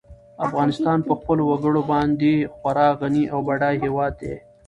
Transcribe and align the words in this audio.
افغانستان 0.45 0.97
په 1.07 1.13
خپلو 1.19 1.43
وګړي 1.51 1.81
باندې 1.91 2.33
خورا 2.55 2.87
غني 3.01 3.23
او 3.33 3.39
بډای 3.47 3.75
هېواد 3.85 4.13
دی. 4.21 4.35